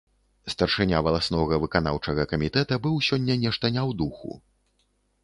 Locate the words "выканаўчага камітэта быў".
1.65-2.95